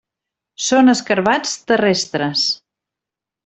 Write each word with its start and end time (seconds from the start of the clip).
Són 0.67 0.93
escarabats 0.93 1.53
terrestres. 1.73 2.49